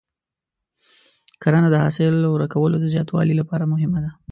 کرنه 1.41 1.67
د 1.71 1.75
حاصل 1.83 2.15
ورکولو 2.35 2.75
د 2.79 2.85
زیاتوالي 2.93 3.33
لپاره 3.37 3.63
مهمه 3.73 3.99
ده. 4.03 4.11